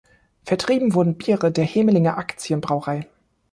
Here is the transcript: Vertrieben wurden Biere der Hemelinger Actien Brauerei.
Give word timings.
Vertrieben 0.45 0.95
wurden 0.95 1.19
Biere 1.19 1.51
der 1.51 1.63
Hemelinger 1.63 2.17
Actien 2.17 2.59
Brauerei. 2.59 3.07